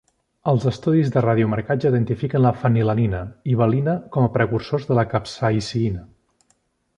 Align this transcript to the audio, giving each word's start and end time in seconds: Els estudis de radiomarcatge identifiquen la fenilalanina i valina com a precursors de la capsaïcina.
Els 0.51 0.63
estudis 0.69 1.11
de 1.15 1.21
radiomarcatge 1.25 1.91
identifiquen 1.93 2.41
la 2.45 2.53
fenilalanina 2.61 3.19
i 3.53 3.59
valina 3.63 3.95
com 4.17 4.27
a 4.29 4.33
precursors 4.39 4.89
de 4.91 4.99
la 5.01 5.05
capsaïcina. 5.13 6.05